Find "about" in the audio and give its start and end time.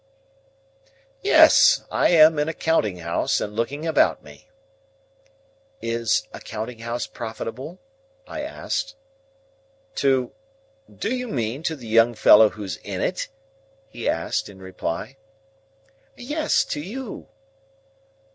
3.85-4.23